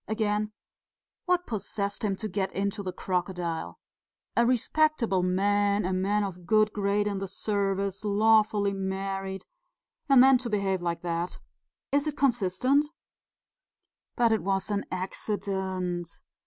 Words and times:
Again, 0.07 0.51
what 1.27 1.45
possessed 1.45 2.03
him 2.03 2.15
to 2.15 2.27
get 2.27 2.51
into 2.53 2.81
the 2.81 2.91
crocodile? 2.91 3.79
A 4.35 4.47
respectable 4.47 5.21
man, 5.21 5.85
a 5.85 5.93
man 5.93 6.23
of 6.23 6.47
good 6.47 6.73
grade 6.73 7.05
in 7.05 7.19
the 7.19 7.27
service, 7.27 8.03
lawfully 8.03 8.73
married 8.73 9.45
and 10.09 10.23
then 10.23 10.39
to 10.39 10.49
behave 10.49 10.81
like 10.81 11.01
that! 11.01 11.37
Is 11.91 12.07
it 12.07 12.17
consistent?" 12.17 12.85
"But 14.15 14.31
it 14.31 14.41
was 14.41 14.71
an 14.71 14.85
accident." 14.89 16.09